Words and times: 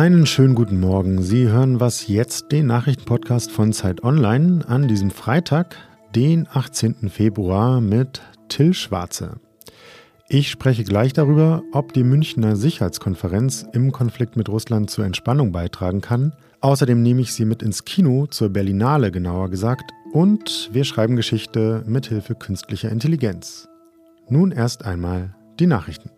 Einen 0.00 0.24
schönen 0.24 0.54
guten 0.54 0.80
Morgen. 0.80 1.20
Sie 1.20 1.48
hören 1.48 1.78
was 1.78 2.08
jetzt, 2.08 2.52
den 2.52 2.68
Nachrichtenpodcast 2.68 3.50
von 3.50 3.74
Zeit 3.74 4.02
Online 4.02 4.66
an 4.66 4.88
diesem 4.88 5.10
Freitag, 5.10 5.76
den 6.14 6.48
18. 6.50 7.10
Februar 7.10 7.82
mit 7.82 8.22
Till 8.48 8.72
Schwarze. 8.72 9.40
Ich 10.26 10.48
spreche 10.48 10.84
gleich 10.84 11.12
darüber, 11.12 11.62
ob 11.72 11.92
die 11.92 12.02
Münchner 12.02 12.56
Sicherheitskonferenz 12.56 13.66
im 13.74 13.92
Konflikt 13.92 14.38
mit 14.38 14.48
Russland 14.48 14.88
zur 14.88 15.04
Entspannung 15.04 15.52
beitragen 15.52 16.00
kann. 16.00 16.32
Außerdem 16.62 17.02
nehme 17.02 17.20
ich 17.20 17.34
Sie 17.34 17.44
mit 17.44 17.62
ins 17.62 17.84
Kino, 17.84 18.26
zur 18.26 18.48
Berlinale 18.48 19.10
genauer 19.10 19.50
gesagt, 19.50 19.92
und 20.12 20.70
wir 20.72 20.84
schreiben 20.84 21.14
Geschichte 21.14 21.84
mit 21.86 22.06
Hilfe 22.06 22.36
künstlicher 22.36 22.88
Intelligenz. 22.88 23.68
Nun 24.30 24.50
erst 24.50 24.82
einmal 24.82 25.36
die 25.58 25.66
Nachrichten. 25.66 26.08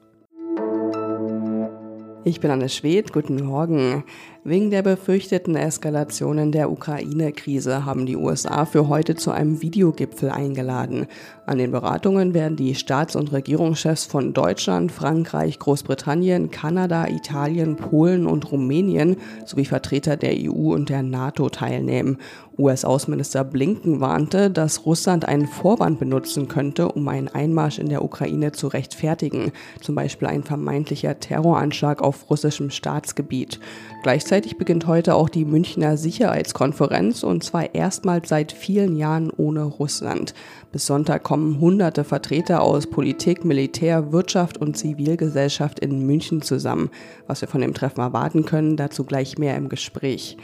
Ich 2.24 2.38
bin 2.38 2.52
Anne 2.52 2.68
Schwedt, 2.68 3.12
guten 3.12 3.44
Morgen. 3.44 4.04
Wegen 4.44 4.72
der 4.72 4.82
befürchteten 4.82 5.54
Eskalationen 5.54 6.50
der 6.50 6.68
Ukraine-Krise 6.68 7.84
haben 7.84 8.06
die 8.06 8.16
USA 8.16 8.64
für 8.64 8.88
heute 8.88 9.14
zu 9.14 9.30
einem 9.30 9.62
Videogipfel 9.62 10.30
eingeladen. 10.30 11.06
An 11.46 11.58
den 11.58 11.70
Beratungen 11.70 12.34
werden 12.34 12.56
die 12.56 12.74
Staats- 12.74 13.14
und 13.14 13.30
Regierungschefs 13.30 14.04
von 14.04 14.32
Deutschland, 14.32 14.90
Frankreich, 14.90 15.60
Großbritannien, 15.60 16.50
Kanada, 16.50 17.06
Italien, 17.06 17.76
Polen 17.76 18.26
und 18.26 18.50
Rumänien 18.50 19.14
sowie 19.44 19.64
Vertreter 19.64 20.16
der 20.16 20.34
EU 20.34 20.74
und 20.74 20.88
der 20.88 21.04
NATO 21.04 21.48
teilnehmen. 21.48 22.18
US-Außenminister 22.58 23.44
Blinken 23.44 24.00
warnte, 24.00 24.50
dass 24.50 24.84
Russland 24.84 25.26
einen 25.26 25.46
Vorwand 25.46 26.00
benutzen 26.00 26.48
könnte, 26.48 26.88
um 26.88 27.06
einen 27.06 27.28
Einmarsch 27.28 27.78
in 27.78 27.88
der 27.88 28.04
Ukraine 28.04 28.50
zu 28.50 28.66
rechtfertigen, 28.66 29.52
zum 29.80 29.94
Beispiel 29.94 30.28
ein 30.28 30.42
vermeintlicher 30.42 31.18
Terroranschlag 31.20 32.02
auf 32.02 32.28
russischem 32.28 32.70
Staatsgebiet. 32.70 33.60
Gleichzeitig 34.02 34.31
beginnt 34.32 34.86
heute 34.86 35.14
auch 35.14 35.28
die 35.28 35.44
Münchner 35.44 35.98
Sicherheitskonferenz 35.98 37.22
und 37.22 37.44
zwar 37.44 37.74
erstmals 37.74 38.30
seit 38.30 38.50
vielen 38.52 38.96
Jahren 38.96 39.30
ohne 39.30 39.62
Russland. 39.62 40.32
Bis 40.72 40.86
Sonntag 40.86 41.22
kommen 41.22 41.60
hunderte 41.60 42.02
Vertreter 42.02 42.62
aus 42.62 42.86
Politik, 42.86 43.44
Militär, 43.44 44.10
Wirtschaft 44.10 44.56
und 44.56 44.74
Zivilgesellschaft 44.74 45.80
in 45.80 46.06
München 46.06 46.40
zusammen. 46.40 46.88
Was 47.26 47.42
wir 47.42 47.48
von 47.48 47.60
dem 47.60 47.74
Treffen 47.74 48.00
erwarten 48.00 48.46
können, 48.46 48.78
dazu 48.78 49.04
gleich 49.04 49.36
mehr 49.36 49.54
im 49.54 49.68
Gespräch. 49.68 50.38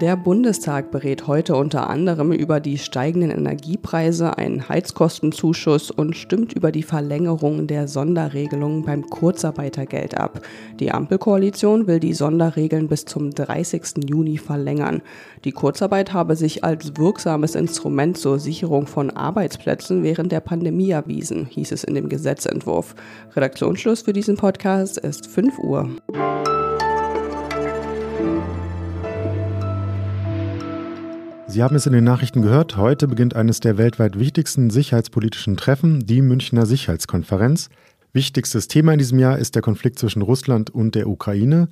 Der 0.00 0.16
Bundestag 0.16 0.92
berät 0.92 1.26
heute 1.26 1.56
unter 1.56 1.88
anderem 1.90 2.30
über 2.30 2.60
die 2.60 2.78
steigenden 2.78 3.30
Energiepreise, 3.32 4.36
einen 4.36 4.68
Heizkostenzuschuss 4.68 5.90
und 5.90 6.14
stimmt 6.14 6.52
über 6.52 6.70
die 6.70 6.84
Verlängerung 6.84 7.66
der 7.66 7.88
Sonderregelungen 7.88 8.84
beim 8.84 9.06
Kurzarbeitergeld 9.06 10.16
ab. 10.16 10.42
Die 10.78 10.92
Ampelkoalition 10.92 11.88
will 11.88 11.98
die 11.98 12.12
Sonderregeln 12.12 12.86
bis 12.86 13.06
zum 13.06 13.27
30. 13.30 14.08
Juni 14.08 14.38
verlängern. 14.38 15.02
Die 15.44 15.52
Kurzarbeit 15.52 16.12
habe 16.12 16.36
sich 16.36 16.64
als 16.64 16.96
wirksames 16.96 17.54
Instrument 17.54 18.18
zur 18.18 18.38
Sicherung 18.38 18.86
von 18.86 19.10
Arbeitsplätzen 19.10 20.02
während 20.02 20.32
der 20.32 20.40
Pandemie 20.40 20.90
erwiesen, 20.90 21.46
hieß 21.46 21.72
es 21.72 21.84
in 21.84 21.94
dem 21.94 22.08
Gesetzentwurf. 22.08 22.94
Redaktionsschluss 23.34 24.02
für 24.02 24.12
diesen 24.12 24.36
Podcast 24.36 24.98
ist 24.98 25.26
5 25.26 25.58
Uhr. 25.58 25.88
Sie 31.50 31.62
haben 31.62 31.76
es 31.76 31.86
in 31.86 31.94
den 31.94 32.04
Nachrichten 32.04 32.42
gehört. 32.42 32.76
Heute 32.76 33.08
beginnt 33.08 33.34
eines 33.34 33.58
der 33.60 33.78
weltweit 33.78 34.18
wichtigsten 34.18 34.68
sicherheitspolitischen 34.68 35.56
Treffen, 35.56 36.06
die 36.06 36.20
Münchner 36.20 36.66
Sicherheitskonferenz. 36.66 37.70
Wichtigstes 38.12 38.68
Thema 38.68 38.92
in 38.92 38.98
diesem 38.98 39.18
Jahr 39.18 39.38
ist 39.38 39.54
der 39.54 39.62
Konflikt 39.62 39.98
zwischen 39.98 40.22
Russland 40.22 40.70
und 40.70 40.94
der 40.94 41.08
Ukraine 41.08 41.68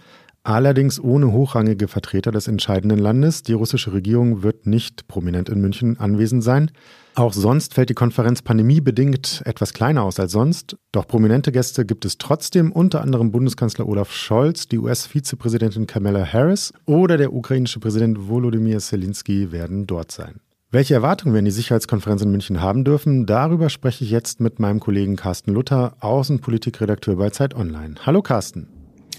allerdings 0.46 1.02
ohne 1.02 1.32
hochrangige 1.32 1.88
Vertreter 1.88 2.30
des 2.30 2.48
entscheidenden 2.48 2.98
Landes. 2.98 3.42
Die 3.42 3.52
russische 3.52 3.92
Regierung 3.92 4.42
wird 4.42 4.66
nicht 4.66 5.08
prominent 5.08 5.48
in 5.48 5.60
München 5.60 5.98
anwesend 5.98 6.44
sein. 6.44 6.70
Auch 7.14 7.32
sonst 7.32 7.74
fällt 7.74 7.88
die 7.88 7.94
Konferenz 7.94 8.42
pandemiebedingt 8.42 9.42
etwas 9.44 9.72
kleiner 9.72 10.02
aus 10.02 10.20
als 10.20 10.32
sonst. 10.32 10.76
Doch 10.92 11.08
prominente 11.08 11.50
Gäste 11.50 11.84
gibt 11.84 12.04
es 12.04 12.18
trotzdem, 12.18 12.70
unter 12.70 13.00
anderem 13.00 13.32
Bundeskanzler 13.32 13.88
Olaf 13.88 14.12
Scholz, 14.12 14.68
die 14.68 14.78
US-Vizepräsidentin 14.78 15.86
Kamala 15.86 16.24
Harris 16.24 16.72
oder 16.84 17.16
der 17.16 17.32
ukrainische 17.32 17.80
Präsident 17.80 18.28
Volodymyr 18.28 18.78
Zelensky 18.78 19.50
werden 19.50 19.86
dort 19.86 20.12
sein. 20.12 20.40
Welche 20.70 20.94
Erwartungen 20.94 21.32
wir 21.32 21.38
in 21.38 21.44
die 21.46 21.52
Sicherheitskonferenz 21.52 22.22
in 22.22 22.30
München 22.30 22.60
haben 22.60 22.84
dürfen, 22.84 23.24
darüber 23.24 23.70
spreche 23.70 24.04
ich 24.04 24.10
jetzt 24.10 24.40
mit 24.40 24.58
meinem 24.58 24.80
Kollegen 24.80 25.16
Carsten 25.16 25.54
Luther, 25.54 25.96
Außenpolitikredakteur 26.00 27.16
bei 27.16 27.30
Zeit 27.30 27.54
Online. 27.54 27.94
Hallo 28.04 28.20
Carsten. 28.20 28.68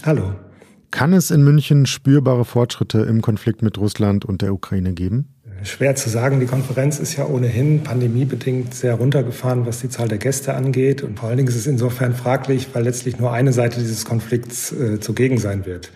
Hallo. 0.03 0.35
Kann 0.91 1.13
es 1.13 1.31
in 1.31 1.43
München 1.43 1.85
spürbare 1.85 2.45
Fortschritte 2.45 2.99
im 2.99 3.21
Konflikt 3.21 3.61
mit 3.61 3.77
Russland 3.77 4.25
und 4.25 4.41
der 4.41 4.53
Ukraine 4.53 4.93
geben? 4.93 5.27
Schwer 5.63 5.95
zu 5.95 6.09
sagen. 6.09 6.39
Die 6.39 6.45
Konferenz 6.45 6.99
ist 6.99 7.17
ja 7.17 7.25
ohnehin 7.25 7.83
pandemiebedingt 7.83 8.73
sehr 8.73 8.93
runtergefahren, 8.95 9.65
was 9.65 9.81
die 9.81 9.89
Zahl 9.89 10.07
der 10.07 10.19
Gäste 10.19 10.53
angeht. 10.53 11.03
Und 11.03 11.19
vor 11.19 11.29
allen 11.29 11.37
Dingen 11.37 11.49
ist 11.49 11.55
es 11.55 11.67
insofern 11.67 12.13
fraglich, 12.13 12.67
weil 12.73 12.83
letztlich 12.83 13.19
nur 13.19 13.31
eine 13.31 13.53
Seite 13.53 13.79
dieses 13.79 14.05
Konflikts 14.05 14.71
äh, 14.71 14.99
zugegen 14.99 15.39
sein 15.39 15.65
wird. 15.65 15.91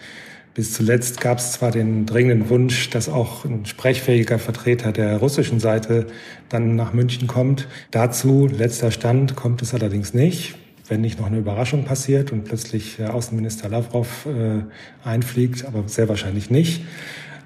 Bis 0.53 0.74
zuletzt 0.74 1.22
gab 1.22 1.38
es 1.38 1.53
zwar 1.53 1.72
den 1.72 2.06
dringenden 2.06 2.50
Wunsch, 2.50 2.90
dass 2.90 3.07
auch 3.07 3.46
ein 3.46 3.66
sprechfähiger 3.66 4.38
Vertreter 4.38 4.91
der 4.91 5.18
russischen 5.18 5.62
Seite 5.62 6.07
dann 6.50 6.75
nach 6.75 6.91
München 6.91 7.28
kommt. 7.28 7.69
Dazu, 7.91 8.47
letzter 8.51 8.91
Stand, 8.91 9.38
kommt 9.38 9.62
es 9.62 9.74
allerdings 9.74 10.13
nicht 10.13 10.56
wenn 10.91 11.02
nicht 11.02 11.19
noch 11.19 11.28
eine 11.28 11.40
Überraschung 11.40 11.85
passiert 11.85 12.31
und 12.31 12.44
plötzlich 12.44 13.02
Außenminister 13.02 13.69
Lavrov 13.69 14.28
äh, 14.28 15.07
einfliegt, 15.07 15.66
aber 15.66 15.84
sehr 15.88 16.09
wahrscheinlich 16.09 16.52
nicht. 16.52 16.84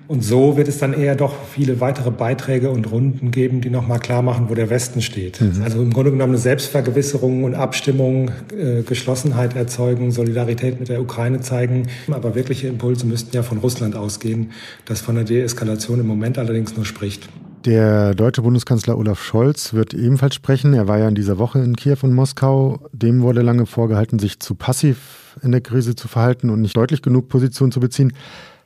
Und 0.08 0.24
so 0.24 0.56
wird 0.56 0.68
es 0.68 0.78
dann 0.78 0.94
eher 0.94 1.16
doch 1.16 1.34
viele 1.52 1.80
weitere 1.82 2.12
Beiträge 2.12 2.70
und 2.70 2.92
Runden 2.92 3.32
geben, 3.32 3.62
die 3.62 3.72
nochmal 3.72 4.00
klar 4.00 4.22
machen, 4.22 4.50
wo 4.50 4.54
der 4.54 4.70
Westen 4.70 5.02
steht. 5.02 5.42
Mhm. 5.42 5.64
Also 5.64 5.82
im 5.82 5.92
Grunde 5.92 6.12
genommen 6.12 6.34
eine 6.34 6.42
Selbstvergewisserung 6.42 7.44
und 7.44 7.56
Abstimmung, 7.56 8.30
äh, 8.56 8.84
Geschlossenheit 8.84 9.56
erzeugen, 9.56 10.12
Solidarität 10.12 10.80
mit 10.80 10.90
der 10.90 11.02
Ukraine 11.02 11.40
zeigen. 11.42 11.88
Aber 12.12 12.36
wirkliche 12.36 12.68
Impulse 12.68 13.08
müssten 13.08 13.36
ja 13.36 13.42
von 13.42 13.58
Russland 13.58 13.96
ausgehen, 13.96 14.52
das 14.86 15.02
von 15.02 15.16
der 15.16 15.24
Deeskalation 15.24 16.00
im 16.00 16.08
Moment 16.08 16.38
allerdings 16.38 16.76
nur 16.76 16.86
spricht. 16.86 17.28
Der 17.66 18.14
deutsche 18.14 18.44
Bundeskanzler 18.44 18.96
Olaf 18.96 19.24
Scholz 19.24 19.74
wird 19.74 19.96
ebenfalls 19.96 20.36
sprechen. 20.36 20.76
Er 20.76 20.88
war 20.88 21.00
ja 21.00 21.08
in 21.08 21.16
dieser 21.16 21.40
Woche 21.40 21.58
in 21.60 21.76
Kiew 21.76 21.98
und 22.04 22.14
Moskau. 22.14 22.80
Dem 22.92 23.24
wurde 23.24 23.42
lange 23.42 23.66
vorgehalten, 23.66 24.20
sich 24.20 24.40
zu 24.40 24.54
passiv 24.54 25.38
in 25.42 25.52
der 25.52 25.62
Krise 25.62 25.96
zu 25.96 26.08
verhalten 26.08 26.52
und 26.52 26.62
nicht 26.62 26.78
deutlich 26.78 27.02
genug 27.02 27.28
Position 27.28 27.72
zu 27.72 27.80
beziehen. 27.80 28.14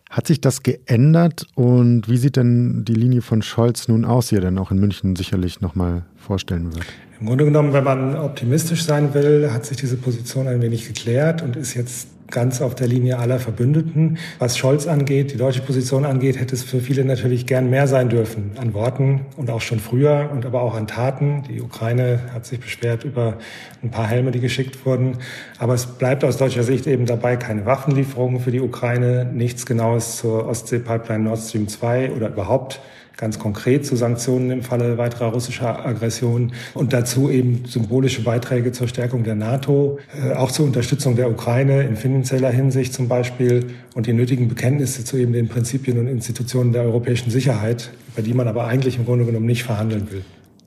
Hat 0.09 0.27
sich 0.27 0.41
das 0.41 0.63
geändert 0.63 1.45
und 1.55 2.09
wie 2.09 2.17
sieht 2.17 2.35
denn 2.35 2.83
die 2.83 2.93
Linie 2.93 3.21
von 3.21 3.41
Scholz 3.41 3.87
nun 3.87 4.03
aus, 4.03 4.27
die 4.27 4.35
er 4.35 4.41
dann 4.41 4.57
auch 4.57 4.71
in 4.71 4.79
München 4.79 5.15
sicherlich 5.15 5.61
nochmal 5.61 6.03
vorstellen 6.17 6.73
wird? 6.73 6.85
Im 7.21 7.27
Grunde 7.27 7.45
genommen, 7.45 7.71
wenn 7.71 7.83
man 7.85 8.17
optimistisch 8.17 8.83
sein 8.83 9.13
will, 9.13 9.49
hat 9.53 9.65
sich 9.65 9.77
diese 9.77 9.95
Position 9.95 10.47
ein 10.47 10.61
wenig 10.61 10.87
geklärt 10.87 11.41
und 11.41 11.55
ist 11.55 11.73
jetzt 11.73 12.09
ganz 12.31 12.61
auf 12.61 12.75
der 12.75 12.87
Linie 12.87 13.19
aller 13.19 13.39
Verbündeten. 13.39 14.17
Was 14.39 14.57
Scholz 14.57 14.87
angeht, 14.87 15.33
die 15.33 15.37
deutsche 15.37 15.61
Position 15.61 16.05
angeht, 16.05 16.39
hätte 16.39 16.55
es 16.55 16.63
für 16.63 16.79
viele 16.79 17.05
natürlich 17.05 17.45
gern 17.45 17.69
mehr 17.69 17.87
sein 17.87 18.09
dürfen 18.09 18.51
an 18.57 18.73
Worten 18.73 19.21
und 19.37 19.49
auch 19.49 19.61
schon 19.61 19.79
früher 19.79 20.29
und 20.31 20.45
aber 20.45 20.61
auch 20.61 20.75
an 20.75 20.87
Taten. 20.87 21.43
Die 21.49 21.61
Ukraine 21.61 22.19
hat 22.33 22.45
sich 22.45 22.59
beschwert 22.59 23.03
über 23.03 23.37
ein 23.83 23.91
paar 23.91 24.07
Helme, 24.07 24.31
die 24.31 24.39
geschickt 24.39 24.85
wurden. 24.85 25.17
Aber 25.57 25.73
es 25.73 25.85
bleibt 25.85 26.23
aus 26.23 26.37
deutscher 26.37 26.63
Sicht 26.63 26.87
eben 26.87 27.05
dabei 27.05 27.35
keine 27.35 27.65
Waffenlieferungen 27.65 28.39
für 28.39 28.51
die 28.51 28.61
Ukraine, 28.61 29.29
nichts 29.33 29.65
Genaues 29.65 30.17
zur 30.17 30.47
Ostsee-Pipeline 30.47 31.23
Nord 31.23 31.39
Stream 31.39 31.67
2 31.67 32.11
oder 32.11 32.29
überhaupt 32.29 32.79
ganz 33.19 33.37
konkret 33.37 33.85
zu 33.85 33.95
Sanktionen 33.95 34.49
im 34.49 34.63
Falle 34.63 34.97
weiterer 34.97 35.27
russischer 35.27 35.85
Aggression 35.85 36.53
und 36.73 36.93
dazu 36.93 37.29
eben 37.29 37.65
symbolische 37.65 38.23
Beiträge 38.23 38.71
zur 38.71 38.87
Stärkung 38.87 39.23
der 39.23 39.35
NATO, 39.35 39.99
äh, 40.17 40.33
auch 40.33 40.51
zur 40.51 40.65
Unterstützung 40.65 41.15
der 41.15 41.29
Ukraine 41.29 41.83
in 41.83 41.97
finanzieller 41.97 42.49
Hinsicht 42.49 42.93
zum 42.93 43.07
Beispiel 43.09 43.65
und 43.93 44.07
die 44.07 44.13
nötigen 44.13 44.47
Bekenntnisse 44.47 45.03
zu 45.03 45.17
eben 45.17 45.33
den 45.33 45.49
Prinzipien 45.49 45.99
und 45.99 46.07
Institutionen 46.07 46.71
der 46.71 46.83
europäischen 46.83 47.29
Sicherheit, 47.29 47.91
über 48.13 48.21
die 48.21 48.33
man 48.33 48.47
aber 48.47 48.65
eigentlich 48.65 48.97
im 48.97 49.05
Grunde 49.05 49.25
genommen 49.25 49.45
nicht 49.45 49.63
verhandeln 49.63 50.09
will. 50.11 50.23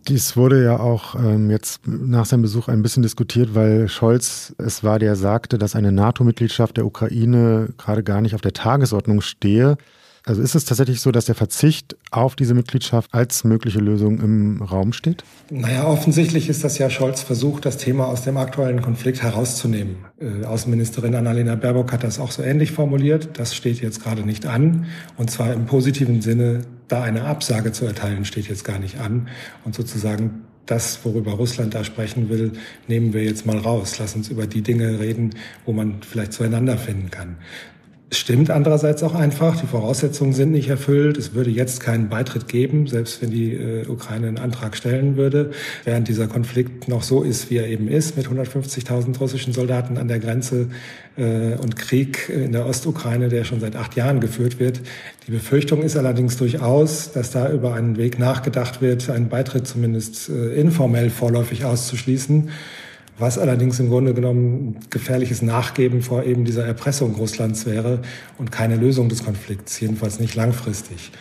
Dies 0.09 0.37
wurde 0.37 0.63
ja 0.65 0.81
auch 0.81 1.15
ähm, 1.15 1.49
jetzt 1.49 1.87
nach 1.87 2.27
seinem 2.27 2.43
Besuch 2.43 2.69
ein 2.69 2.83
bisschen 2.83 3.05
diskutiert, 3.05 3.55
weil 3.55 3.89
Scholz 3.89 4.53
es 4.59 4.83
war, 4.83 4.99
der 4.99 5.15
sagte, 5.17 5.59
dass 5.59 5.77
eine 5.77 5.93
NATO-Mitgliedschaft 5.93 6.77
der 6.77 6.85
Ukraine 6.85 7.69
gerade 7.79 8.03
gar 8.03 8.21
nicht 8.21 8.35
auf 8.35 8.41
der 8.41 8.53
Tagesordnung 8.53 9.21
stehe. 9.21 9.79
Also 10.25 10.41
ist 10.41 10.55
es 10.55 10.65
tatsächlich 10.65 11.01
so, 11.01 11.11
dass 11.11 11.25
der 11.25 11.35
Verzicht 11.35 11.97
auf 12.11 12.37
diese 12.37 12.55
Mitgliedschaft 12.55 13.13
als 13.13 13.43
mögliche 13.45 13.81
Lösung 13.81 14.21
im 14.21 14.63
Raum 14.63 14.93
steht? 14.93 15.25
Naja, 15.51 15.87
offensichtlich 15.87 16.49
ist 16.49 16.63
das 16.63 16.79
ja 16.79 16.91
Scholz 16.91 17.23
Versuch, 17.23 17.59
das 17.61 17.77
Thema 17.77 18.07
aus 18.07 18.23
dem 18.23 18.37
aktuellen 18.37 18.83
Konflikt 18.83 19.23
herauszunehmen. 19.23 19.97
Äh, 20.21 20.45
Außenministerin 20.45 21.15
Annalena 21.15 21.57
Baerbock 21.57 21.93
hat 21.93 22.05
das 22.05 22.21
auch 22.21 22.31
so 22.31 22.43
ähnlich 22.43 22.71
formuliert. 22.71 23.31
Das 23.35 23.55
steht 23.55 23.81
jetzt 23.81 24.03
gerade 24.03 24.23
nicht 24.23 24.47
an. 24.47 24.87
Und 25.17 25.31
zwar 25.31 25.53
im 25.53 25.67
positiven 25.67 26.23
Sinne, 26.23 26.63
da 26.87 27.03
eine 27.03 27.25
Absage 27.25 27.73
zu 27.73 27.85
erteilen, 27.85 28.25
steht 28.25 28.49
jetzt 28.49 28.65
gar 28.65 28.79
nicht 28.79 29.01
an. 29.01 29.29
Und 29.65 29.75
sozusagen 29.75 30.43
das, 30.67 31.05
worüber 31.05 31.33
Russland 31.33 31.75
da 31.75 31.83
sprechen 31.83 32.29
will, 32.29 32.53
nehmen 32.87 33.13
wir 33.13 33.25
jetzt 33.25 33.47
mal 33.47 33.59
raus. 33.59 33.99
Lass 33.99 34.15
uns 34.15 34.29
über 34.29 34.47
die 34.47 34.63
Dinge 34.63 35.01
reden, 35.01 35.31
wo 35.67 35.73
man 35.73 36.03
vielleicht 36.03 36.33
zueinander 36.33 36.79
finden 36.79 37.11
kann. 37.11 37.37
Stimmt 38.15 38.51
andererseits 38.51 39.03
auch 39.03 39.15
einfach, 39.15 39.59
die 39.59 39.67
Voraussetzungen 39.67 40.35
sind 40.35 40.53
nicht 40.53 40.69
erfüllt. 40.69 41.17
Es 41.17 41.33
würde 41.33 41.49
jetzt 41.49 41.81
keinen 41.81 42.11
Beitritt 42.11 42.47
geben, 42.47 42.87
selbst 42.87 43.23
wenn 43.23 43.31
die 43.31 43.55
äh, 43.55 43.87
Ukraine 43.89 44.29
einen 44.29 44.37
Antrag 44.37 44.77
stellen 44.77 45.17
würde, 45.17 45.53
während 45.85 46.09
dieser 46.09 46.27
Konflikt 46.27 46.89
noch 46.89 47.05
so 47.05 47.23
ist, 47.23 47.49
wie 47.49 47.57
er 47.57 47.69
eben 47.69 47.89
ist, 47.89 48.19
mit 48.19 48.27
150.000 48.27 49.19
russischen 49.19 49.55
Soldaten 49.55 49.97
an 49.97 50.09
der 50.09 50.19
Grenze 50.19 50.69
äh, 51.17 51.55
und 51.55 51.77
Krieg 51.77 52.29
in 52.29 52.53
der 52.53 52.67
Ostukraine, 52.67 53.31
der 53.31 53.45
schon 53.45 53.61
seit 53.61 53.77
acht 53.77 53.97
Jahren 53.97 54.21
geführt 54.21 54.61
wird. 54.61 54.83
Die 55.27 55.31
Befürchtung 55.31 55.81
ist 55.81 55.97
allerdings 55.97 56.37
durchaus, 56.37 57.13
dass 57.13 57.31
da 57.31 57.51
über 57.51 57.73
einen 57.73 57.97
Weg 57.97 58.19
nachgedacht 58.19 58.83
wird, 58.83 59.09
einen 59.09 59.31
Beitritt 59.31 59.67
zumindest 59.67 60.29
äh, 60.29 60.55
informell 60.55 61.09
vorläufig 61.09 61.65
auszuschließen 61.65 62.51
was 63.23 63.39
allerdings 63.39 63.81
im 63.81 63.89
Grunde 63.89 64.13
genommen 64.13 64.77
gefährliches 64.91 65.41
Nachgeben 65.41 66.03
vor 66.03 66.25
eben 66.25 66.45
dieser 66.45 66.67
Erpressung 66.67 67.15
Russlands 67.15 67.65
wäre 67.65 68.03
und 68.37 68.53
keine 68.53 68.77
Lösung 68.77 69.09
des 69.09 69.25
Konflikts, 69.25 69.81
jedenfalls 69.81 70.21
nicht 70.21 70.35
langfristig. 70.35 71.13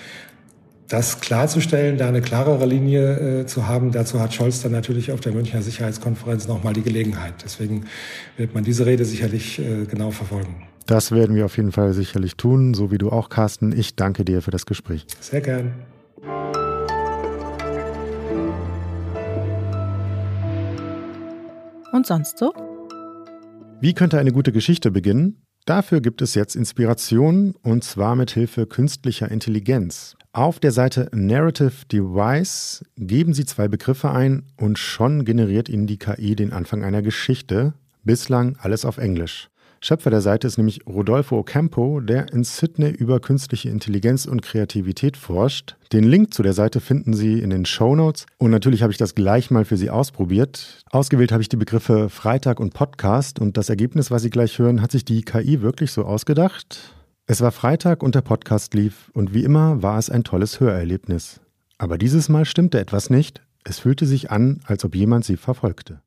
Das 0.90 1.22
klarzustellen, 1.22 1.98
da 1.98 2.10
eine 2.10 2.20
klarere 2.20 2.66
Linie 2.66 3.42
äh, 3.42 3.46
zu 3.46 3.68
haben, 3.68 3.94
dazu 3.94 4.20
hat 4.20 4.34
Scholz 4.34 4.62
dann 4.62 4.74
natürlich 4.74 5.14
auf 5.14 5.22
der 5.22 5.32
Münchner 5.32 5.62
Sicherheitskonferenz 5.62 6.50
nochmal 6.50 6.74
die 6.74 6.82
Gelegenheit. 6.82 7.36
Deswegen 7.46 7.86
wird 8.36 8.54
man 8.54 8.66
diese 8.66 8.86
Rede 8.86 9.06
sicherlich 9.06 9.60
äh, 9.60 9.86
genau 9.86 10.12
verfolgen. 10.12 10.68
Das 10.88 11.14
werden 11.14 11.36
wir 11.36 11.46
auf 11.46 11.56
jeden 11.56 11.72
Fall 11.72 11.94
sicherlich 11.94 12.36
tun, 12.36 12.74
so 12.74 12.92
wie 12.92 12.98
du 12.98 13.10
auch, 13.10 13.30
Carsten. 13.30 13.72
Ich 13.72 13.96
danke 13.96 14.26
dir 14.26 14.42
für 14.42 14.52
das 14.52 14.66
Gespräch. 14.66 15.06
Sehr 15.22 15.40
gern. 15.40 15.72
Und 21.92 22.08
sonst 22.08 22.38
so? 22.38 22.54
Wie 23.80 23.94
könnte 23.94 24.20
eine 24.20 24.32
gute 24.32 24.52
Geschichte 24.52 24.92
beginnen? 24.92 25.42
Dafür 25.66 26.02
gibt 26.02 26.22
es 26.22 26.34
jetzt 26.34 26.56
Inspiration 26.56 27.54
und 27.62 27.84
zwar 27.84 28.16
mit 28.16 28.32
Hilfe 28.32 28.66
künstlicher 28.66 29.30
Intelligenz. 29.30 30.16
Auf 30.34 30.60
der 30.60 30.72
Seite 30.72 31.10
Narrative 31.14 31.86
Device 31.92 32.84
geben 32.96 33.34
Sie 33.34 33.46
zwei 33.46 33.68
Begriffe 33.68 34.12
ein 34.12 34.44
und 34.58 34.80
schon 34.80 35.26
generiert 35.26 35.70
Ihnen 35.70 35.86
die 35.86 36.00
KI 36.00 36.36
den 36.36 36.54
Anfang 36.54 36.84
einer 36.84 37.02
Geschichte. 37.02 37.74
Bislang 38.04 38.58
alles 38.60 38.86
auf 38.86 38.98
Englisch. 38.98 39.51
Schöpfer 39.84 40.12
der 40.12 40.22
Seite 40.22 40.46
ist 40.46 40.58
nämlich 40.58 40.86
Rodolfo 40.86 41.40
Ocampo, 41.40 42.02
der 42.02 42.32
in 42.32 42.44
Sydney 42.44 42.92
über 42.92 43.20
künstliche 43.20 43.70
Intelligenz 43.70 44.28
und 44.28 44.44
Kreativität 44.44 45.18
forscht. 45.18 45.76
Den 45.92 46.04
Link 46.04 46.36
zu 46.36 46.44
der 46.44 46.54
Seite 46.54 46.80
finden 46.80 47.14
Sie 47.14 47.40
in 47.40 47.50
den 47.50 47.66
Show 47.66 47.96
Notes. 47.96 48.28
Und 48.38 48.52
natürlich 48.52 48.84
habe 48.84 48.92
ich 48.92 49.00
das 49.00 49.16
gleich 49.16 49.50
mal 49.50 49.66
für 49.66 49.78
Sie 49.78 49.90
ausprobiert. 49.90 50.84
Ausgewählt 50.92 51.32
habe 51.32 51.42
ich 51.42 51.50
die 51.50 51.58
Begriffe 51.58 52.10
Freitag 52.10 52.60
und 52.60 52.76
Podcast 52.76 53.40
und 53.40 53.58
das 53.58 53.70
Ergebnis, 53.70 54.12
was 54.12 54.22
Sie 54.22 54.30
gleich 54.30 54.60
hören, 54.60 54.84
hat 54.84 54.92
sich 54.92 55.04
die 55.04 55.24
KI 55.24 55.64
wirklich 55.64 55.92
so 55.92 56.06
ausgedacht. 56.06 56.94
Es 57.26 57.42
war 57.42 57.52
Freitag 57.52 58.04
und 58.04 58.14
der 58.14 58.22
Podcast 58.22 58.76
lief 58.76 59.10
und 59.16 59.34
wie 59.34 59.44
immer 59.44 59.82
war 59.82 59.98
es 59.98 60.12
ein 60.12 60.24
tolles 60.24 60.60
Hörerlebnis. 60.60 61.40
Aber 61.80 61.98
dieses 61.98 62.30
Mal 62.30 62.46
stimmte 62.46 62.80
etwas 62.80 63.10
nicht. 63.10 63.42
Es 63.64 63.80
fühlte 63.80 64.06
sich 64.06 64.30
an, 64.30 64.60
als 64.66 64.86
ob 64.86 64.94
jemand 64.94 65.26
sie 65.26 65.38
verfolgte. 65.38 66.02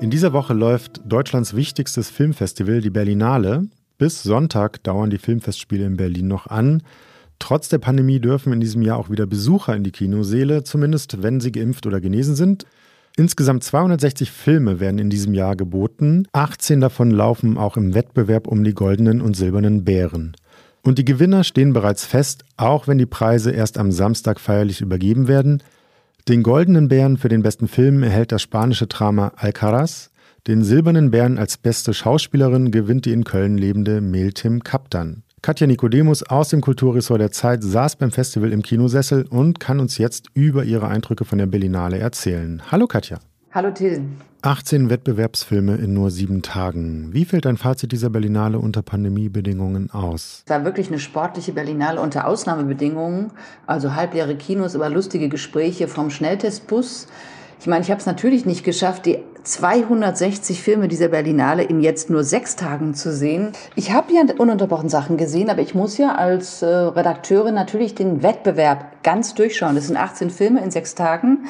In 0.00 0.10
dieser 0.10 0.32
Woche 0.32 0.54
läuft 0.54 1.00
Deutschlands 1.06 1.54
wichtigstes 1.54 2.10
Filmfestival, 2.10 2.80
die 2.80 2.90
Berlinale. 2.90 3.68
Bis 3.96 4.22
Sonntag 4.22 4.82
dauern 4.82 5.08
die 5.08 5.18
Filmfestspiele 5.18 5.86
in 5.86 5.96
Berlin 5.96 6.26
noch 6.26 6.48
an. 6.48 6.82
Trotz 7.38 7.68
der 7.68 7.78
Pandemie 7.78 8.20
dürfen 8.20 8.52
in 8.52 8.60
diesem 8.60 8.82
Jahr 8.82 8.98
auch 8.98 9.08
wieder 9.08 9.26
Besucher 9.26 9.74
in 9.74 9.84
die 9.84 9.92
Kinoseele, 9.92 10.64
zumindest 10.64 11.22
wenn 11.22 11.40
sie 11.40 11.52
geimpft 11.52 11.86
oder 11.86 12.00
genesen 12.00 12.34
sind. 12.34 12.66
Insgesamt 13.16 13.62
260 13.62 14.30
Filme 14.32 14.80
werden 14.80 14.98
in 14.98 15.10
diesem 15.10 15.32
Jahr 15.32 15.54
geboten. 15.54 16.26
18 16.32 16.80
davon 16.80 17.12
laufen 17.12 17.56
auch 17.56 17.76
im 17.76 17.94
Wettbewerb 17.94 18.48
um 18.48 18.64
die 18.64 18.74
goldenen 18.74 19.20
und 19.20 19.36
silbernen 19.36 19.84
Bären. 19.84 20.36
Und 20.82 20.98
die 20.98 21.04
Gewinner 21.04 21.44
stehen 21.44 21.72
bereits 21.72 22.04
fest, 22.04 22.44
auch 22.56 22.88
wenn 22.88 22.98
die 22.98 23.06
Preise 23.06 23.52
erst 23.52 23.78
am 23.78 23.92
Samstag 23.92 24.40
feierlich 24.40 24.80
übergeben 24.80 25.28
werden. 25.28 25.62
Den 26.26 26.42
Goldenen 26.42 26.88
Bären 26.88 27.18
für 27.18 27.28
den 27.28 27.42
besten 27.42 27.68
Film 27.68 28.02
erhält 28.02 28.32
das 28.32 28.40
spanische 28.40 28.86
Drama 28.86 29.32
Alcaraz. 29.36 30.10
Den 30.46 30.64
Silbernen 30.64 31.10
Bären 31.10 31.36
als 31.36 31.58
beste 31.58 31.92
Schauspielerin 31.92 32.70
gewinnt 32.70 33.04
die 33.04 33.12
in 33.12 33.24
Köln 33.24 33.58
lebende 33.58 34.00
Meltim 34.00 34.64
Kaptan. 34.64 35.22
Katja 35.42 35.66
Nikodemus 35.66 36.22
aus 36.22 36.48
dem 36.48 36.62
Kulturressort 36.62 37.20
der 37.20 37.30
Zeit 37.30 37.62
saß 37.62 37.96
beim 37.96 38.10
Festival 38.10 38.52
im 38.52 38.62
Kinosessel 38.62 39.26
und 39.28 39.60
kann 39.60 39.80
uns 39.80 39.98
jetzt 39.98 40.28
über 40.32 40.64
ihre 40.64 40.88
Eindrücke 40.88 41.26
von 41.26 41.36
der 41.36 41.44
Berlinale 41.44 41.98
erzählen. 41.98 42.62
Hallo 42.70 42.86
Katja. 42.86 43.18
Hallo 43.54 43.70
Till. 43.70 44.02
18 44.42 44.90
Wettbewerbsfilme 44.90 45.76
in 45.76 45.94
nur 45.94 46.10
sieben 46.10 46.42
Tagen. 46.42 47.10
Wie 47.12 47.24
fällt 47.24 47.44
dein 47.44 47.56
Fazit 47.56 47.92
dieser 47.92 48.10
Berlinale 48.10 48.58
unter 48.58 48.82
Pandemiebedingungen 48.82 49.92
aus? 49.92 50.42
Es 50.44 50.50
war 50.50 50.64
wirklich 50.64 50.88
eine 50.88 50.98
sportliche 50.98 51.52
Berlinale 51.52 52.00
unter 52.00 52.26
Ausnahmebedingungen. 52.26 53.30
Also 53.64 53.94
halbleere 53.94 54.34
Kinos, 54.34 54.74
aber 54.74 54.88
lustige 54.88 55.28
Gespräche 55.28 55.86
vom 55.86 56.10
Schnelltestbus. 56.10 57.06
Ich 57.60 57.68
meine, 57.68 57.84
ich 57.84 57.92
habe 57.92 58.00
es 58.00 58.06
natürlich 58.06 58.44
nicht 58.44 58.64
geschafft, 58.64 59.06
die 59.06 59.20
260 59.44 60.60
Filme 60.60 60.88
dieser 60.88 61.08
Berlinale 61.08 61.62
in 61.62 61.80
jetzt 61.80 62.10
nur 62.10 62.24
sechs 62.24 62.56
Tagen 62.56 62.94
zu 62.94 63.12
sehen. 63.12 63.52
Ich 63.76 63.92
habe 63.92 64.12
ja 64.12 64.22
ununterbrochen 64.36 64.88
Sachen 64.88 65.16
gesehen, 65.16 65.48
aber 65.48 65.62
ich 65.62 65.76
muss 65.76 65.96
ja 65.96 66.16
als 66.16 66.62
äh, 66.62 66.66
Redakteurin 66.66 67.54
natürlich 67.54 67.94
den 67.94 68.24
Wettbewerb 68.24 69.02
ganz 69.04 69.34
durchschauen. 69.34 69.76
Das 69.76 69.86
sind 69.86 69.96
18 69.96 70.30
Filme 70.30 70.60
in 70.60 70.72
sechs 70.72 70.96
Tagen. 70.96 71.46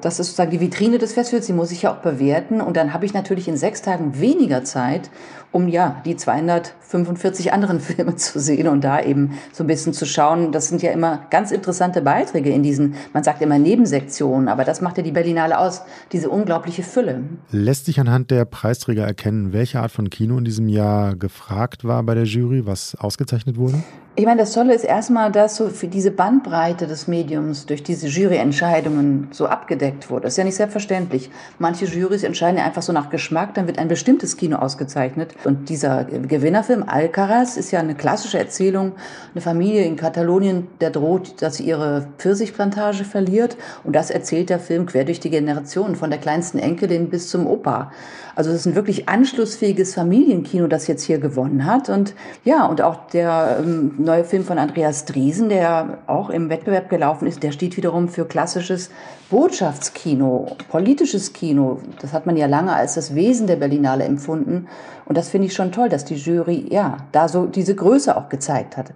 Das 0.00 0.18
ist 0.18 0.28
sozusagen 0.28 0.50
die 0.50 0.60
Vitrine 0.60 0.98
des 0.98 1.12
Festivals, 1.12 1.46
die 1.46 1.52
muss 1.52 1.70
ich 1.70 1.82
ja 1.82 1.92
auch 1.92 1.98
bewerten. 1.98 2.60
Und 2.60 2.76
dann 2.76 2.94
habe 2.94 3.04
ich 3.04 3.14
natürlich 3.14 3.48
in 3.48 3.56
sechs 3.56 3.82
Tagen 3.82 4.18
weniger 4.20 4.64
Zeit, 4.64 5.10
um 5.52 5.68
ja 5.68 6.00
die 6.04 6.16
245 6.16 7.52
anderen 7.52 7.80
Filme 7.80 8.16
zu 8.16 8.38
sehen 8.38 8.68
und 8.68 8.82
da 8.82 9.02
eben 9.02 9.38
so 9.52 9.64
ein 9.64 9.66
bisschen 9.66 9.92
zu 9.92 10.06
schauen. 10.06 10.52
Das 10.52 10.68
sind 10.68 10.82
ja 10.82 10.92
immer 10.92 11.26
ganz 11.30 11.50
interessante 11.50 12.02
Beiträge 12.02 12.50
in 12.50 12.62
diesen, 12.62 12.94
man 13.12 13.24
sagt 13.24 13.42
immer 13.42 13.58
Nebensektionen, 13.58 14.48
aber 14.48 14.64
das 14.64 14.80
macht 14.80 14.96
ja 14.96 15.02
die 15.02 15.12
Berlinale 15.12 15.58
aus, 15.58 15.82
diese 16.12 16.30
unglaubliche 16.30 16.82
Fülle. 16.82 17.22
Lässt 17.50 17.86
sich 17.86 18.00
anhand 18.00 18.30
der 18.30 18.44
Preisträger 18.44 19.04
erkennen, 19.04 19.52
welche 19.52 19.80
Art 19.80 19.90
von 19.90 20.10
Kino 20.10 20.38
in 20.38 20.44
diesem 20.44 20.68
Jahr 20.68 21.16
gefragt 21.16 21.84
war 21.84 22.02
bei 22.02 22.14
der 22.14 22.24
Jury, 22.24 22.66
was 22.66 22.94
ausgezeichnet 22.94 23.56
wurde? 23.56 23.82
Ich 24.20 24.26
meine, 24.26 24.42
das 24.42 24.52
Tolle 24.52 24.74
ist 24.74 24.84
erstmal, 24.84 25.32
dass 25.32 25.56
so 25.56 25.70
für 25.70 25.86
diese 25.86 26.10
Bandbreite 26.10 26.86
des 26.86 27.08
Mediums 27.08 27.64
durch 27.64 27.82
diese 27.82 28.06
Juryentscheidungen 28.06 29.28
so 29.30 29.46
abgedeckt 29.46 30.10
wurde. 30.10 30.24
Das 30.24 30.34
ist 30.34 30.36
ja 30.36 30.44
nicht 30.44 30.56
selbstverständlich. 30.56 31.30
Manche 31.58 31.86
Jurys 31.86 32.22
entscheiden 32.22 32.58
ja 32.58 32.66
einfach 32.66 32.82
so 32.82 32.92
nach 32.92 33.08
Geschmack, 33.08 33.54
dann 33.54 33.66
wird 33.66 33.78
ein 33.78 33.88
bestimmtes 33.88 34.36
Kino 34.36 34.58
ausgezeichnet. 34.58 35.34
Und 35.44 35.70
dieser 35.70 36.04
Gewinnerfilm 36.04 36.84
Alcaraz 36.86 37.56
ist 37.56 37.70
ja 37.70 37.80
eine 37.80 37.94
klassische 37.94 38.38
Erzählung. 38.38 38.92
Eine 39.32 39.40
Familie 39.40 39.86
in 39.86 39.96
Katalonien, 39.96 40.66
der 40.82 40.90
droht, 40.90 41.40
dass 41.40 41.54
sie 41.54 41.64
ihre 41.64 42.06
Pfirsichplantage 42.18 43.04
verliert. 43.04 43.56
Und 43.84 43.96
das 43.96 44.10
erzählt 44.10 44.50
der 44.50 44.58
Film 44.58 44.84
quer 44.84 45.06
durch 45.06 45.20
die 45.20 45.30
Generationen, 45.30 45.96
von 45.96 46.10
der 46.10 46.18
kleinsten 46.18 46.58
Enkelin 46.58 47.08
bis 47.08 47.30
zum 47.30 47.46
Opa. 47.46 47.90
Also 48.34 48.50
es 48.50 48.60
ist 48.60 48.66
ein 48.66 48.74
wirklich 48.74 49.08
anschlussfähiges 49.08 49.94
Familienkino, 49.94 50.66
das 50.66 50.86
jetzt 50.86 51.04
hier 51.04 51.18
gewonnen 51.18 51.64
hat. 51.64 51.88
Und 51.88 52.14
ja, 52.44 52.66
und 52.66 52.82
auch 52.82 53.06
der 53.08 53.58
ähm, 53.60 53.94
neue 54.10 54.24
Film 54.24 54.44
von 54.44 54.58
Andreas 54.58 55.04
Driesen, 55.04 55.50
der 55.50 55.98
auch 56.08 56.30
im 56.30 56.50
Wettbewerb 56.50 56.90
gelaufen 56.90 57.28
ist, 57.28 57.44
der 57.44 57.52
steht 57.52 57.76
wiederum 57.76 58.08
für 58.08 58.24
klassisches 58.24 58.90
Botschaftskino, 59.30 60.56
politisches 60.68 61.32
Kino. 61.32 61.78
Das 62.00 62.12
hat 62.12 62.26
man 62.26 62.36
ja 62.36 62.46
lange 62.46 62.74
als 62.74 62.94
das 62.94 63.14
Wesen 63.14 63.46
der 63.46 63.54
Berlinale 63.54 64.02
empfunden. 64.02 64.66
Und 65.06 65.16
das 65.16 65.28
finde 65.28 65.46
ich 65.46 65.54
schon 65.54 65.70
toll, 65.70 65.88
dass 65.88 66.04
die 66.04 66.16
Jury 66.16 66.66
ja 66.70 66.96
da 67.12 67.28
so 67.28 67.46
diese 67.46 67.76
Größe 67.76 68.16
auch 68.16 68.28
gezeigt 68.28 68.76
hat. 68.76 68.92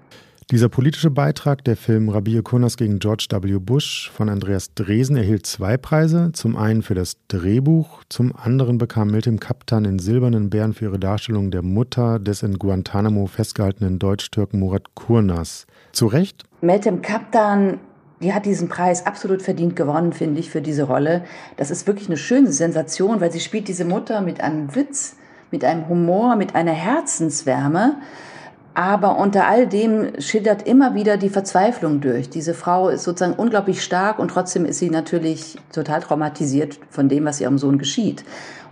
Dieser 0.50 0.68
politische 0.68 1.10
Beitrag, 1.10 1.64
der 1.64 1.74
Film 1.74 2.10
Rabir 2.10 2.42
Kurnas 2.42 2.76
gegen 2.76 2.98
George 2.98 3.26
W. 3.30 3.58
Bush 3.58 4.10
von 4.14 4.28
Andreas 4.28 4.74
Dresen, 4.74 5.16
erhielt 5.16 5.46
zwei 5.46 5.78
Preise. 5.78 6.32
Zum 6.34 6.54
einen 6.56 6.82
für 6.82 6.94
das 6.94 7.16
Drehbuch, 7.28 8.02
zum 8.10 8.36
anderen 8.36 8.76
bekam 8.76 9.08
Miltim 9.08 9.40
Kaptan 9.40 9.84
den 9.84 9.98
Silbernen 9.98 10.50
Bären 10.50 10.74
für 10.74 10.84
ihre 10.84 10.98
Darstellung 10.98 11.50
der 11.50 11.62
Mutter 11.62 12.18
des 12.18 12.42
in 12.42 12.58
Guantanamo 12.58 13.26
festgehaltenen 13.26 13.98
Deutsch-Türken 13.98 14.58
Murat 14.58 14.94
Kurnas. 14.94 15.66
Zu 15.92 16.08
Recht? 16.08 16.44
Meltem 16.60 17.00
Kaptan 17.00 17.80
die 18.20 18.32
hat 18.32 18.46
diesen 18.46 18.68
Preis 18.68 19.06
absolut 19.06 19.42
verdient 19.42 19.76
gewonnen, 19.76 20.12
finde 20.12 20.40
ich, 20.40 20.48
für 20.48 20.62
diese 20.62 20.84
Rolle. 20.84 21.24
Das 21.56 21.70
ist 21.70 21.86
wirklich 21.86 22.08
eine 22.08 22.16
schöne 22.16 22.52
Sensation, 22.52 23.20
weil 23.20 23.32
sie 23.32 23.40
spielt 23.40 23.68
diese 23.68 23.84
Mutter 23.84 24.20
mit 24.20 24.40
einem 24.40 24.74
Witz, 24.74 25.16
mit 25.50 25.64
einem 25.64 25.88
Humor, 25.88 26.36
mit 26.36 26.54
einer 26.54 26.72
Herzenswärme 26.72 27.96
Aber 28.74 29.18
unter 29.18 29.46
all 29.46 29.68
dem 29.68 30.20
schildert 30.20 30.66
immer 30.66 30.94
wieder 30.94 31.16
die 31.16 31.28
Verzweiflung 31.28 32.00
durch. 32.00 32.28
Diese 32.28 32.54
Frau 32.54 32.88
ist 32.88 33.04
sozusagen 33.04 33.34
unglaublich 33.34 33.82
stark 33.82 34.18
und 34.18 34.28
trotzdem 34.28 34.64
ist 34.64 34.80
sie 34.80 34.90
natürlich 34.90 35.56
total 35.72 36.00
traumatisiert 36.00 36.80
von 36.90 37.08
dem, 37.08 37.24
was 37.24 37.40
ihrem 37.40 37.56
Sohn 37.58 37.78
geschieht. 37.78 38.24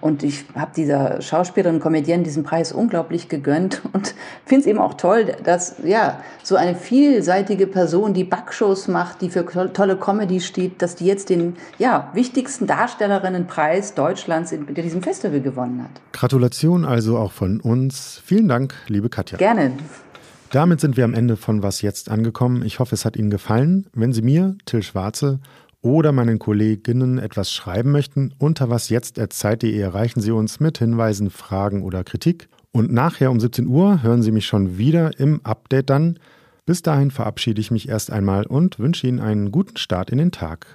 Und 0.02 0.24
ich 0.24 0.44
habe 0.56 0.72
dieser 0.74 1.22
Schauspielerin, 1.22 1.78
Komödienne 1.78 2.24
diesen 2.24 2.42
Preis 2.42 2.72
unglaublich 2.72 3.28
gegönnt 3.28 3.82
und 3.92 4.14
finde 4.44 4.62
es 4.62 4.66
eben 4.66 4.80
auch 4.80 4.94
toll, 4.94 5.36
dass 5.44 5.76
ja 5.84 6.20
so 6.42 6.56
eine 6.56 6.74
vielseitige 6.74 7.68
Person, 7.68 8.12
die 8.12 8.24
Backshows 8.24 8.88
macht, 8.88 9.20
die 9.20 9.30
für 9.30 9.46
tolle 9.72 9.96
Comedy 9.96 10.40
steht, 10.40 10.82
dass 10.82 10.96
die 10.96 11.06
jetzt 11.06 11.30
den 11.30 11.54
ja 11.78 12.10
wichtigsten 12.14 12.66
Darstellerinnenpreis 12.66 13.94
Deutschlands 13.94 14.50
in 14.50 14.74
diesem 14.74 15.02
Festival 15.02 15.40
gewonnen 15.40 15.84
hat. 15.84 16.02
Gratulation 16.12 16.84
also 16.84 17.16
auch 17.16 17.30
von 17.30 17.60
uns. 17.60 18.20
Vielen 18.24 18.48
Dank, 18.48 18.74
liebe 18.88 19.08
Katja. 19.08 19.38
Gerne. 19.38 19.70
Damit 20.52 20.80
sind 20.80 20.98
wir 20.98 21.06
am 21.06 21.14
Ende 21.14 21.36
von 21.36 21.62
Was 21.62 21.80
jetzt 21.80 22.10
angekommen. 22.10 22.62
Ich 22.62 22.78
hoffe, 22.78 22.94
es 22.94 23.06
hat 23.06 23.16
Ihnen 23.16 23.30
gefallen. 23.30 23.86
Wenn 23.94 24.12
Sie 24.12 24.20
mir, 24.20 24.54
Till 24.66 24.82
Schwarze, 24.82 25.40
oder 25.80 26.12
meinen 26.12 26.38
Kolleginnen 26.38 27.16
etwas 27.16 27.50
schreiben 27.50 27.90
möchten, 27.90 28.34
unter 28.38 28.68
wasjetzt.zeit.de 28.68 29.74
erreichen 29.78 30.20
Sie 30.20 30.30
uns 30.30 30.60
mit 30.60 30.76
Hinweisen, 30.76 31.30
Fragen 31.30 31.82
oder 31.82 32.04
Kritik. 32.04 32.50
Und 32.70 32.92
nachher 32.92 33.30
um 33.30 33.40
17 33.40 33.66
Uhr 33.66 34.02
hören 34.02 34.22
Sie 34.22 34.30
mich 34.30 34.44
schon 34.44 34.76
wieder 34.76 35.18
im 35.18 35.40
Update 35.42 35.88
dann. 35.88 36.18
Bis 36.66 36.82
dahin 36.82 37.10
verabschiede 37.10 37.62
ich 37.62 37.70
mich 37.70 37.88
erst 37.88 38.10
einmal 38.10 38.44
und 38.44 38.78
wünsche 38.78 39.06
Ihnen 39.06 39.20
einen 39.20 39.52
guten 39.52 39.78
Start 39.78 40.10
in 40.10 40.18
den 40.18 40.32
Tag. 40.32 40.66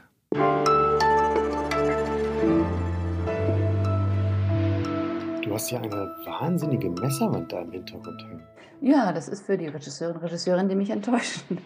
Du 5.57 5.63
hast 5.63 5.71
ja 5.71 5.81
eine 5.81 6.15
wahnsinnige 6.23 6.87
Messerwand 6.87 7.51
da 7.51 7.61
im 7.61 7.71
Hintergrund 7.71 8.21
hängen. 8.21 8.43
Ja, 8.79 9.11
das 9.11 9.27
ist 9.27 9.43
für 9.43 9.57
die 9.57 9.65
Regisseurin 9.65 10.17
und 10.17 10.21
Regisseurin, 10.21 10.69
die 10.69 10.75
mich 10.75 10.91
enttäuschen. 10.91 11.57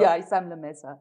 ja, 0.00 0.16
ich 0.16 0.26
sammle 0.26 0.56
Messer. 0.56 1.00